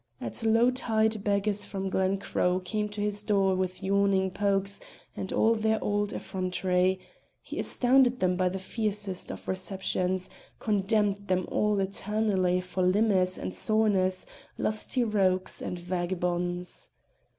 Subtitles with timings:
[0.19, 4.79] At low tide beggars from Glen Croe came to his door with yawning pokes
[5.15, 6.99] and all their old effrontery:
[7.39, 10.27] he astounded them by the fiercest of receptions,
[10.57, 14.25] condemned them all eternally for limmers and sorners,
[14.57, 16.89] lusty rogues and vagabonds.